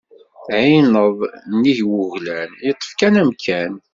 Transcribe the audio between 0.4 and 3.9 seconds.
D iɛineḍ nnig n wuglan yeṭṭef kan amkan.